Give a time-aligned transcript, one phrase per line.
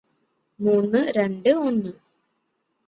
[0.59, 1.91] മൂന്ന് രണ്ട് ഒന്ന്